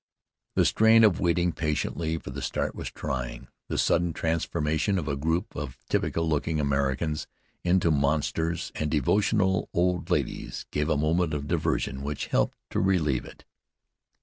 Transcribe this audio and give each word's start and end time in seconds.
The 0.55 0.65
strain 0.65 1.03
of 1.03 1.19
waiting 1.19 1.51
patiently 1.51 2.17
for 2.17 2.31
the 2.31 2.41
start 2.41 2.73
was 2.73 2.89
trying. 2.89 3.49
The 3.69 3.77
sudden 3.77 4.13
transformation 4.13 4.97
of 4.97 5.07
a 5.07 5.15
group 5.15 5.55
of 5.55 5.77
typical 5.89 6.27
looking 6.27 6.59
Americans 6.59 7.27
into 7.63 7.91
monsters 7.91 8.71
and 8.73 8.89
devotional 8.89 9.69
old 9.75 10.09
ladies 10.09 10.65
gave 10.71 10.89
a 10.89 10.97
moment 10.97 11.35
of 11.35 11.47
diversion 11.47 12.01
which 12.01 12.25
helped 12.33 12.57
to 12.71 12.79
relieve 12.79 13.25
it. 13.25 13.45